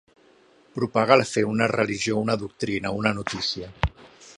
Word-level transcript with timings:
Propagar 0.77 1.17
la 1.21 1.27
fe, 1.33 1.43
una 1.51 1.69
religió, 1.73 2.17
una 2.27 2.41
doctrina, 2.45 2.97
una 3.05 3.17
notícia. 3.23 3.73